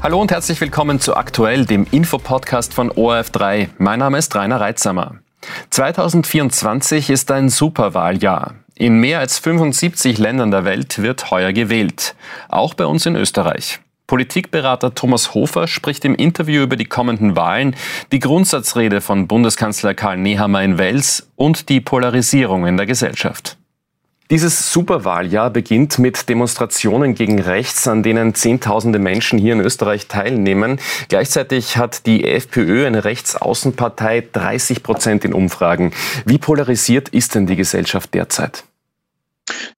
[0.00, 3.70] Hallo und herzlich willkommen zu Aktuell, dem Infopodcast von ORF3.
[3.78, 5.16] Mein Name ist Rainer Reitsamer.
[5.70, 8.54] 2024 ist ein Superwahljahr.
[8.76, 12.14] In mehr als 75 Ländern der Welt wird heuer gewählt.
[12.48, 13.80] Auch bei uns in Österreich.
[14.06, 17.74] Politikberater Thomas Hofer spricht im Interview über die kommenden Wahlen,
[18.12, 23.57] die Grundsatzrede von Bundeskanzler Karl Nehammer in Wels und die Polarisierung in der Gesellschaft.
[24.30, 30.80] Dieses Superwahljahr beginnt mit Demonstrationen gegen rechts, an denen Zehntausende Menschen hier in Österreich teilnehmen.
[31.08, 35.92] Gleichzeitig hat die FPÖ, eine Rechtsaußenpartei, 30 Prozent in Umfragen.
[36.26, 38.67] Wie polarisiert ist denn die Gesellschaft derzeit?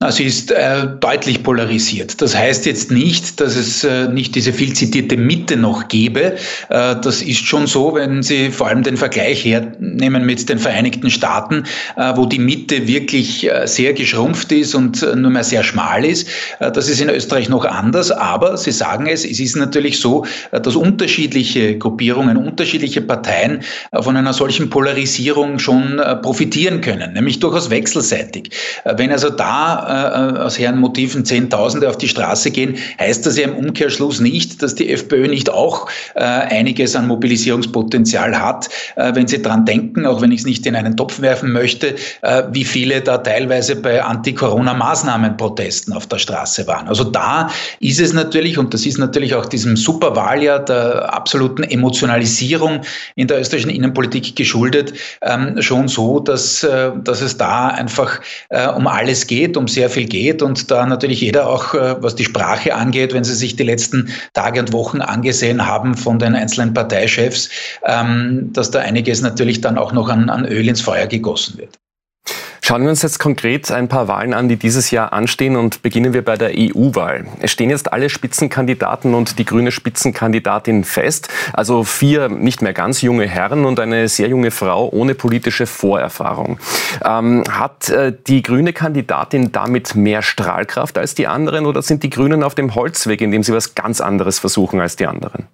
[0.08, 2.22] Sie ist äh, deutlich polarisiert.
[2.22, 6.36] Das heißt jetzt nicht, dass es äh, nicht diese viel zitierte Mitte noch gäbe.
[6.70, 11.10] Äh, das ist schon so, wenn Sie vor allem den Vergleich hernehmen mit den Vereinigten
[11.10, 11.64] Staaten,
[11.98, 16.06] äh, wo die Mitte wirklich äh, sehr geschrumpft ist und äh, nur mehr sehr schmal
[16.06, 16.26] ist.
[16.60, 20.76] das ist in Österreich noch anders, aber Sie sagen es, es ist natürlich so, dass
[20.76, 23.60] unterschiedliche Gruppierungen, unterschiedliche Parteien
[23.92, 28.50] von einer solchen Polarisierung schon profitieren können, nämlich durchaus wechselseitig.
[28.84, 33.56] wenn also da äh, aus Herrenmotiven Zehntausende auf die Straße gehen, heißt das ja im
[33.56, 39.42] Umkehrschluss nicht, dass die FPÖ nicht auch äh, einiges an Mobilisierungspotenzial hat, äh, wenn sie
[39.42, 43.00] dran denken, auch wenn ich es nicht in einen Topf werfen möchte, äh, wie viele
[43.00, 46.88] da teilweise bei Anti-Corona-Maßnahmen-Protesten auf der Straße waren.
[46.88, 52.82] Also da ist es natürlich, und das ist natürlich auch diesem Superwahljahr der absoluten Emotionalisierung
[53.16, 58.68] in der österreichischen Innenpolitik geschuldet, ähm, schon so, dass, äh, dass es da einfach äh,
[58.68, 62.24] um alles geht, um sehr viel geht und da natürlich jeder auch, äh, was die
[62.24, 66.74] Sprache angeht, wenn Sie sich die letzten Tage und Wochen angesehen haben von den einzelnen
[66.74, 67.48] Parteichefs,
[67.86, 71.78] ähm, dass da einiges natürlich dann auch noch an, an Öl ins Feuer gegossen wird.
[72.70, 76.12] Schauen wir uns jetzt konkret ein paar Wahlen an, die dieses Jahr anstehen und beginnen
[76.12, 77.26] wir bei der EU-Wahl.
[77.40, 83.02] Es stehen jetzt alle Spitzenkandidaten und die grüne Spitzenkandidatin fest, also vier nicht mehr ganz
[83.02, 86.60] junge Herren und eine sehr junge Frau ohne politische Vorerfahrung.
[87.04, 92.10] Ähm, hat äh, die grüne Kandidatin damit mehr Strahlkraft als die anderen oder sind die
[92.10, 95.48] Grünen auf dem Holzweg, indem sie was ganz anderes versuchen als die anderen?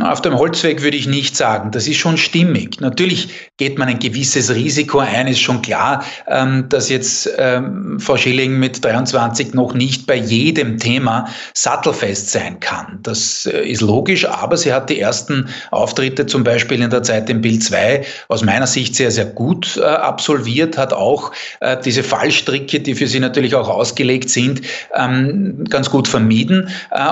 [0.00, 1.70] Auf dem Holzweg würde ich nicht sagen.
[1.70, 2.80] Das ist schon stimmig.
[2.80, 8.16] Natürlich geht man ein gewisses Risiko ein, ist schon klar, ähm, dass jetzt ähm, Frau
[8.16, 13.00] Schilling mit 23 noch nicht bei jedem Thema sattelfest sein kann.
[13.02, 17.28] Das äh, ist logisch, aber sie hat die ersten Auftritte zum Beispiel in der Zeit
[17.28, 22.02] im Bild 2 aus meiner Sicht sehr, sehr gut äh, absolviert, hat auch äh, diese
[22.02, 24.62] Fallstricke, die für sie natürlich auch ausgelegt sind,
[24.96, 26.70] ähm, ganz gut vermieden.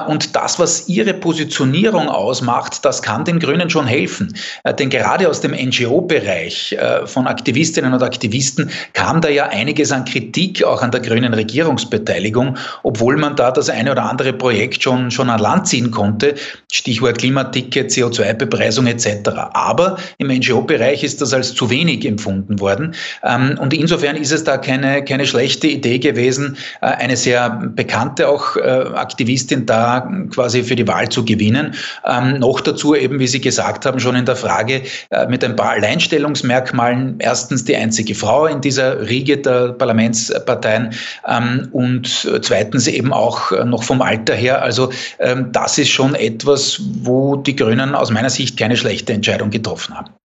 [0.09, 4.35] Und das, was ihre Positionierung ausmacht, macht, das kann den Grünen schon helfen.
[4.65, 9.93] Äh, denn gerade aus dem NGO-Bereich äh, von Aktivistinnen und Aktivisten kam da ja einiges
[9.93, 14.83] an Kritik auch an der grünen Regierungsbeteiligung, obwohl man da das eine oder andere Projekt
[14.83, 16.35] schon, schon an Land ziehen konnte.
[16.73, 19.31] Stichwort Klimaticket, CO2-Bepreisung etc.
[19.53, 22.95] Aber im NGO-Bereich ist das als zu wenig empfunden worden.
[23.25, 28.29] Ähm, und insofern ist es da keine, keine schlechte Idee gewesen, äh, eine sehr bekannte
[28.29, 31.75] auch Aktivistin da quasi für die Wahl zu gewinnen.
[32.05, 35.43] Ähm, noch noch dazu eben, wie Sie gesagt haben, schon in der Frage äh, mit
[35.43, 37.17] ein paar Alleinstellungsmerkmalen.
[37.19, 40.95] Erstens die einzige Frau in dieser Riege der Parlamentsparteien
[41.27, 44.63] ähm, und zweitens eben auch äh, noch vom Alter her.
[44.63, 49.51] Also ähm, das ist schon etwas, wo die Grünen aus meiner Sicht keine schlechte Entscheidung
[49.51, 50.20] getroffen haben.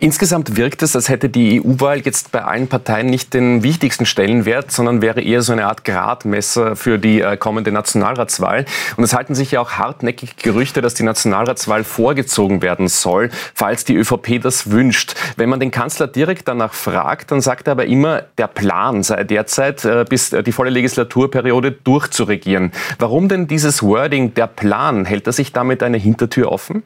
[0.00, 4.70] Insgesamt wirkt es, als hätte die EU-Wahl jetzt bei allen Parteien nicht den wichtigsten Stellenwert,
[4.70, 8.64] sondern wäre eher so eine Art Gradmesser für die äh, kommende Nationalratswahl.
[8.96, 13.84] Und es halten sich ja auch hartnäckig Gerüchte, dass die Nationalratswahl vorgezogen werden soll, falls
[13.84, 15.14] die ÖVP das wünscht.
[15.36, 19.24] Wenn man den Kanzler direkt danach fragt, dann sagt er aber immer, der Plan sei
[19.24, 22.72] derzeit, äh, bis die volle Legislaturperiode durchzuregieren.
[22.98, 25.04] Warum denn dieses Wording, der Plan?
[25.04, 26.82] Hält er sich damit eine Hintertür offen?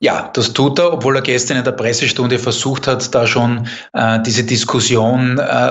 [0.00, 4.20] Ja, das tut er, obwohl er gestern in der Pressestunde versucht hat, da schon äh,
[4.22, 5.70] diese Diskussion äh,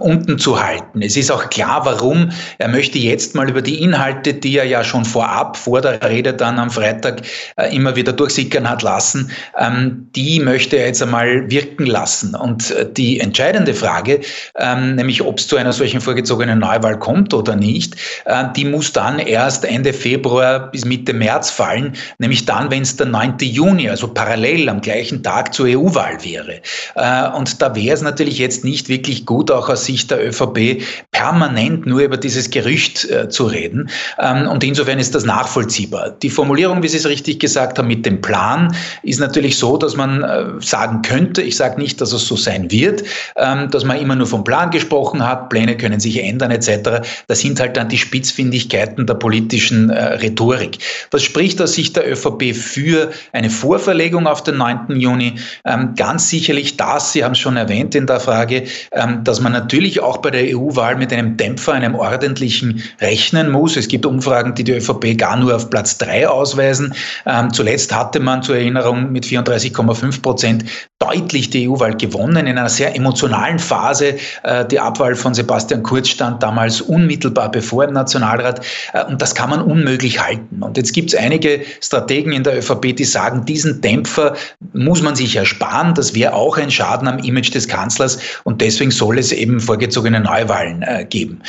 [0.00, 1.00] unten zu halten.
[1.00, 2.30] Es ist auch klar, warum.
[2.58, 6.34] Er möchte jetzt mal über die Inhalte, die er ja schon vorab, vor der Rede
[6.34, 7.22] dann am Freitag
[7.54, 12.34] äh, immer wieder durchsickern hat lassen, ähm, die möchte er jetzt einmal wirken lassen.
[12.34, 14.22] Und äh, die entscheidende Frage,
[14.56, 17.94] ähm, nämlich ob es zu einer solchen vorgezogenen Neuwahl kommt oder nicht,
[18.24, 22.96] äh, die muss dann erst Ende Februar bis Mitte März fallen, nämlich dann, wenn es
[22.96, 23.36] der 9.
[23.42, 26.62] Juni Juni, also parallel am gleichen Tag zur EU-Wahl wäre.
[26.94, 30.82] Äh, und da wäre es natürlich jetzt nicht wirklich gut, auch aus Sicht der ÖVP,
[31.18, 33.90] permanent nur über dieses Gerücht äh, zu reden.
[34.20, 36.10] Ähm, und insofern ist das nachvollziehbar.
[36.22, 38.72] Die Formulierung, wie Sie es richtig gesagt haben, mit dem Plan,
[39.02, 42.70] ist natürlich so, dass man äh, sagen könnte, ich sage nicht, dass es so sein
[42.70, 43.02] wird,
[43.34, 47.04] ähm, dass man immer nur vom Plan gesprochen hat, Pläne können sich ändern etc.
[47.26, 50.78] Das sind halt dann die Spitzfindigkeiten der politischen Rhetorik.
[51.10, 55.00] Was spricht aus Sicht der ÖVP für eine Vorverlegung auf den 9.
[55.00, 55.34] Juni?
[55.64, 59.52] Ähm, ganz sicherlich das, Sie haben es schon erwähnt in der Frage, ähm, dass man
[59.52, 63.76] natürlich auch bei der EU-Wahl mit einem Dämpfer, einem ordentlichen rechnen muss.
[63.76, 66.94] Es gibt Umfragen, die die ÖVP gar nur auf Platz 3 ausweisen.
[67.26, 70.64] Ähm, zuletzt hatte man zur Erinnerung mit 34,5 Prozent
[70.98, 74.16] deutlich die EU-Wahl gewonnen in einer sehr emotionalen Phase.
[74.42, 79.34] Äh, die Abwahl von Sebastian Kurz stand damals unmittelbar bevor im Nationalrat äh, und das
[79.34, 80.62] kann man unmöglich halten.
[80.62, 84.34] Und jetzt gibt es einige Strategen in der ÖVP, die sagen, diesen Dämpfer
[84.72, 85.94] muss man sich ersparen.
[85.94, 90.20] Das wäre auch ein Schaden am Image des Kanzlers und deswegen soll es eben vorgezogene
[90.20, 91.42] Neuwahlen äh, geben.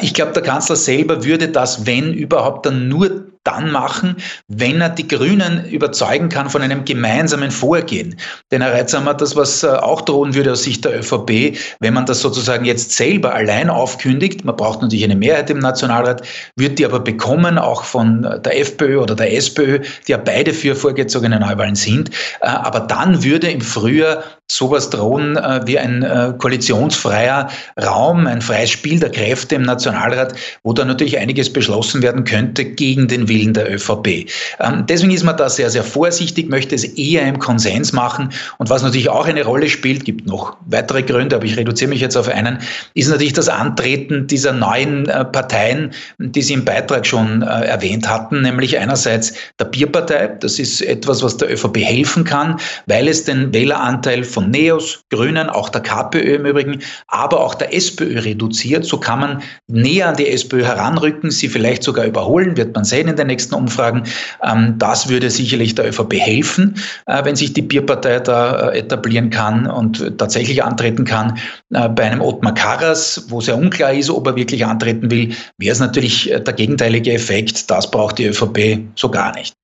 [0.00, 4.16] ich glaube, der Kanzler selber würde das, wenn überhaupt, dann nur dann machen,
[4.48, 8.16] wenn er die Grünen überzeugen kann von einem gemeinsamen Vorgehen.
[8.50, 12.06] Denn Herr Reitzhammer, das, was äh, auch drohen würde aus Sicht der ÖVP, wenn man
[12.06, 16.22] das sozusagen jetzt selber allein aufkündigt, man braucht natürlich eine Mehrheit im Nationalrat,
[16.56, 20.74] wird die aber bekommen, auch von der FPÖ oder der SPÖ, die ja beide für
[20.74, 22.10] vorgezogene Neuwahlen sind.
[22.40, 27.48] Äh, aber dann würde im Frühjahr sowas drohen äh, wie ein koalitionsfreier
[27.82, 32.64] Raum, ein freies Spiel der Kräfte im Nationalrat, wo dann natürlich einiges beschlossen werden könnte
[32.64, 34.28] gegen den Willen Willen der ÖVP.
[34.60, 38.30] Ähm, deswegen ist man da sehr, sehr vorsichtig, möchte es eher im Konsens machen.
[38.58, 42.00] Und was natürlich auch eine Rolle spielt, gibt noch weitere Gründe, aber ich reduziere mich
[42.00, 42.58] jetzt auf einen,
[42.94, 48.08] ist natürlich das Antreten dieser neuen äh, Parteien, die Sie im Beitrag schon äh, erwähnt
[48.08, 50.28] hatten, nämlich einerseits der Bierpartei.
[50.40, 55.48] Das ist etwas, was der ÖVP helfen kann, weil es den Wähleranteil von Neos, Grünen,
[55.48, 58.84] auch der KPÖ im Übrigen, aber auch der SPÖ reduziert.
[58.84, 63.08] So kann man näher an die SPÖ heranrücken, sie vielleicht sogar überholen, wird man sehen
[63.08, 64.02] in den nächsten Umfragen.
[64.42, 66.74] Ähm, das würde sicherlich der ÖVP helfen,
[67.06, 71.38] äh, wenn sich die Bierpartei da äh, etablieren kann und tatsächlich antreten kann.
[71.72, 75.72] Äh, bei einem Ottmar Karas, wo sehr unklar ist, ob er wirklich antreten will, wäre
[75.72, 77.70] es natürlich der gegenteilige Effekt.
[77.70, 79.54] Das braucht die ÖVP so gar nicht.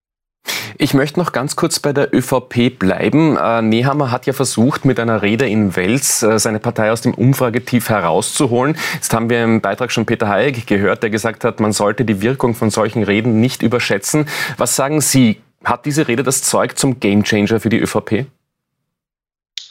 [0.83, 3.37] Ich möchte noch ganz kurz bei der ÖVP bleiben.
[3.37, 7.15] Äh, Nehammer hat ja versucht, mit einer Rede in Wels äh, seine Partei aus dem
[7.15, 8.77] Umfragetief herauszuholen.
[8.95, 12.21] Jetzt haben wir im Beitrag schon Peter Hayek gehört, der gesagt hat, man sollte die
[12.21, 14.27] Wirkung von solchen Reden nicht überschätzen.
[14.57, 15.41] Was sagen Sie?
[15.63, 18.27] Hat diese Rede das Zeug zum Gamechanger für die ÖVP?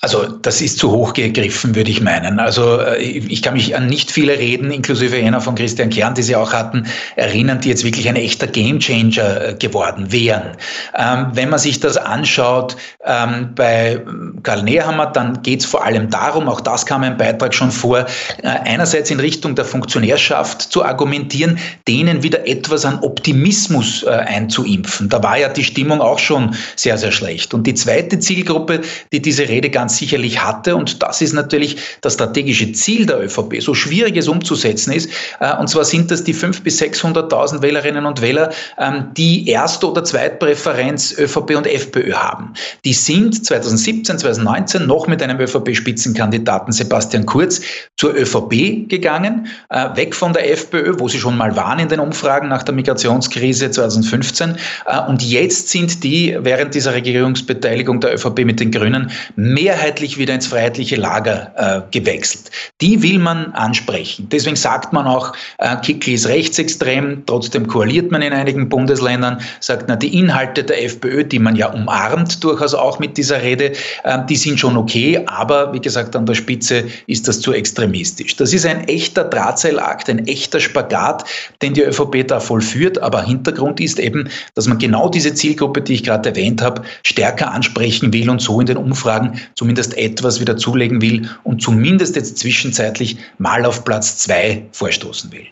[0.04, 2.40] Also das ist zu hoch gegriffen, würde ich meinen.
[2.40, 6.24] Also äh, ich kann mich an nicht viele Reden, inklusive jener von Christian Kern, die
[6.24, 6.88] Sie auch hatten,
[7.18, 10.58] erinnern, die jetzt wirklich ein echter Gamechanger äh, geworden wären.
[10.98, 14.04] Ähm, wenn man sich das anschaut ähm, bei
[14.42, 18.00] Karl Nehammer, dann geht es vor allem darum, auch das kam im Beitrag schon vor,
[18.00, 18.06] äh,
[18.48, 25.10] einerseits in Richtung der Funktionärschaft zu argumentieren, denen wieder etwas an Optimismus einzuimpfen.
[25.10, 27.54] Da war ja die Stimmung auch schon sehr, sehr schlecht.
[27.54, 28.82] Und die zweite Zielgruppe,
[29.12, 30.76] die diese Rede ganz sicherlich hatte.
[30.76, 35.10] Und das ist natürlich das strategische Ziel der ÖVP, so schwierig es umzusetzen ist.
[35.40, 39.84] Äh, und zwar sind das die 500.000 bis 600.000 Wählerinnen und Wähler, ähm, die Erst-
[39.84, 42.54] oder Zweitpräferenz ÖVP und FPÖ haben.
[42.86, 47.62] Die sind 2017, 2019 noch mit einem ÖVP-Spitzenkandidaten Sebastian Kurz
[47.98, 52.00] zur ÖVP gegangen, äh, weg von der FPÖ, wo sie schon mal waren in den
[52.00, 54.56] Umfragen nach der Migrationskrise 2015.
[54.86, 60.18] Äh, und jetzt sind die während dieser Regierungsbeteiligung der ÖVP mit den Grünen mehrheitlich mehrheitlich
[60.20, 62.52] wieder ins freiheitliche Lager äh, gewechselt.
[62.82, 64.28] Die will man ansprechen.
[64.30, 69.86] Deswegen sagt man auch, äh, Kickl ist rechtsextrem, trotzdem koaliert man in einigen Bundesländern, sagt,
[69.88, 74.20] na, die Inhalte der FPÖ, die man ja umarmt durchaus auch mit dieser Rede, äh,
[74.30, 78.36] die sind schon okay, aber wie gesagt, an der Spitze ist das zu extremistisch.
[78.36, 81.26] Das ist ein echter Drahtseilakt, ein echter Spagat,
[81.64, 85.96] den die ÖVP da vollführt, aber Hintergrund ist eben, dass man genau diese Zielgruppe, die
[85.96, 90.58] ich gerade erwähnt habe, stärker ansprechen will und so in den Umfragen zumindest etwas wieder
[90.58, 95.48] zulegen will und zumindest jetzt zwischenzeitlich mal auf Platz zwei vorstoßen will.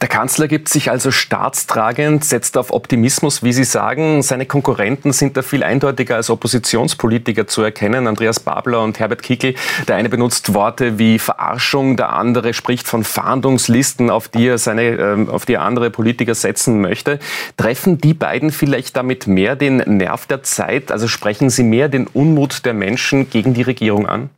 [0.00, 4.22] Der Kanzler gibt sich also staatstragend, setzt auf Optimismus, wie Sie sagen.
[4.22, 8.06] Seine Konkurrenten sind da viel eindeutiger als Oppositionspolitiker zu erkennen.
[8.06, 9.54] Andreas Babler und Herbert Kickl.
[9.88, 14.82] Der eine benutzt Worte wie Verarschung, der andere spricht von Fahndungslisten, auf die er, seine,
[14.82, 17.18] ähm, auf die er andere Politiker setzen möchte.
[17.56, 20.92] Treffen die beiden vielleicht damit mehr den Nerv der Zeit?
[20.92, 24.30] Also sprechen sie mehr den Unmut der Menschen gegen die Regierung an?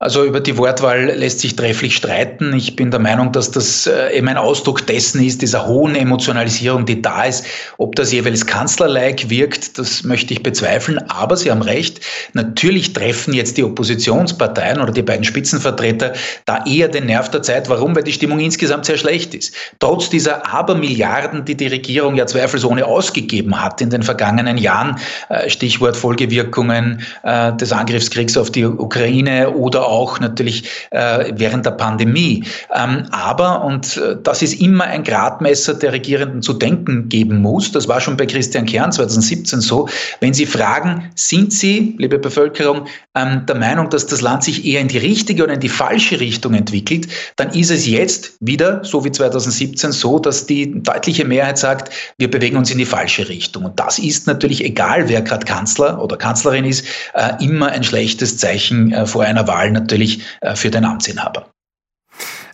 [0.00, 2.52] Also über die Wortwahl lässt sich trefflich streiten.
[2.52, 6.86] Ich bin der Meinung, dass das äh, eben ein Ausdruck dessen ist, dieser hohen Emotionalisierung,
[6.86, 7.44] die da ist.
[7.78, 10.98] Ob das jeweils Kanzlerlike wirkt, das möchte ich bezweifeln.
[11.10, 12.00] Aber Sie haben recht.
[12.32, 16.12] Natürlich treffen jetzt die Oppositionsparteien oder die beiden Spitzenvertreter
[16.44, 17.68] da eher den Nerv der Zeit.
[17.68, 17.96] Warum?
[17.96, 19.52] Weil die Stimmung insgesamt sehr schlecht ist.
[19.80, 24.94] Trotz dieser Abermilliarden, die die Regierung ja zweifelsohne ausgegeben hat in den vergangenen Jahren,
[25.28, 31.72] äh, Stichwort Folgewirkungen äh, des Angriffskriegs auf die Ukraine oder auch natürlich äh, während der
[31.72, 32.44] Pandemie.
[32.74, 37.72] Ähm, aber, und äh, das ist immer ein Gradmesser der Regierenden zu denken geben muss,
[37.72, 39.88] das war schon bei Christian Kern 2017 so,
[40.20, 44.80] wenn Sie fragen, sind Sie, liebe Bevölkerung, ähm, der Meinung, dass das Land sich eher
[44.80, 49.04] in die richtige oder in die falsche Richtung entwickelt, dann ist es jetzt wieder, so
[49.04, 53.64] wie 2017, so, dass die deutliche Mehrheit sagt, wir bewegen uns in die falsche Richtung.
[53.64, 58.36] Und das ist natürlich, egal wer gerade Kanzler oder Kanzlerin ist, äh, immer ein schlechtes
[58.38, 61.46] Zeichen äh, vor einer Wahl natürlich äh, für den Amtsinhaber.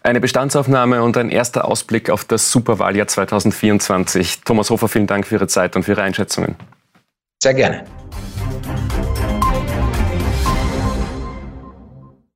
[0.02, 4.42] Eine Bestandsaufnahme und ein erster Ausblick auf das Superwahljahr 2024.
[4.42, 6.56] Thomas Hofer, vielen Dank für Ihre Zeit und für Ihre Einschätzungen.
[7.42, 7.84] Sehr gerne.